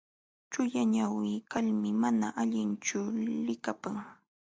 [0.51, 2.99] Chullañawi kalmi mana allintachu
[3.45, 3.95] likapan.